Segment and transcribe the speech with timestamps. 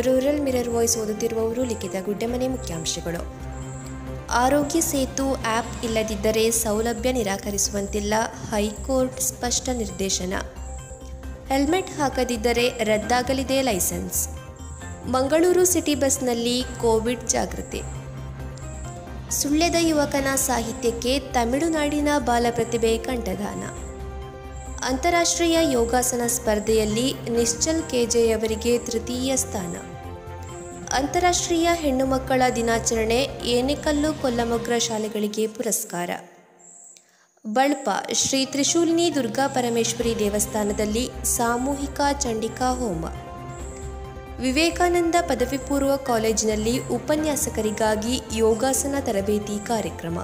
[0.00, 3.48] Rural mirror voice ಓದುತ್ತಿರುವವರು ಲಿಖಿತ ಗುಡ್ಡೆಮನೆ ಮುಖ್ಯಾಂಶಗಳು.
[4.30, 8.14] ಆರೋಗ್ಯ ಸೇತು ಆ್ಯಪ್ ಇಲ್ಲದಿದ್ದರೆ ಸೌಲಭ್ಯ ನಿರಾಕರಿಸುವಂತಿಲ್ಲ
[8.50, 10.32] ಹೈಕೋರ್ಟ್ ಸ್ಪಷ್ಟ ನಿರ್ದೇಶನ.
[11.48, 14.28] ಹೆಲ್ಮೆಟ್ ಹಾಕದಿದ್ದರೆ ರದ್ದಾಗಲಿದೆ ಲೈಸೆನ್ಸ್.
[15.06, 17.82] ಮಂಗಳೂರು ಸಿಟಿ ಬಸ್ನಲ್ಲಿ ಕೋವಿಡ್ ಜಾಗೃತಿ.
[19.30, 23.87] ಸುಳ್ಯದ ಯುವಕನ ಸಾಹಿತ್ಯಕ್ಕೆ ತಮಿಳುನಾಡಿನ ಬಾಲಪ್ರತಿಭೆ ಕಂಠದಾನ.
[24.82, 29.76] ಅಂತಾರಾಷ್ಟ್ರೀಯ ಯೋಗಾಸನ ಸ್ಪರ್ಧೆಯಲ್ಲಿ ನಿಶ್ಚಲ್ ಕೆಜೆಯವರಿಗೆ ತೃತೀಯ ಸ್ಥಾನ.
[30.96, 36.10] ಅಂತಾರಾಷ್ಟ್ರೀಯ ಹೆಣ್ಣು ಮಕ್ಕಳ ದಿನಾಚರಣೆ ಏನೆಕಲ್ಲು ಕೊಲ್ಲಮಗ್ರ ಶಾಲೆಗಳಿಗೆ ಪುರಸ್ಕಾರ.
[37.46, 43.04] ಬಳ್ಪ, ಶ್ರೀ ತ್ರಿಶೂಲಿನಿ ದುರ್ಗಾ ಪರಮೇಶ್ವರಿ ದೇವಸ್ಥಾನದಲ್ಲಿ ಸಾಮೂಹಿಕ ಚಂಡಿಕಾ ಹೋಮ.
[44.40, 50.18] ವಿವೇಕಾನಂದ ಪದವಿ ಪೂರ್ವ ಕಾಲೇಜಿನಲ್ಲಿ ಉಪನ್ಯಾಸಕರಿಗಾಗಿ ಯೋಗಾಸನ ತರಬೇತಿ ಕಾರ್ಯಕ್ರಮ.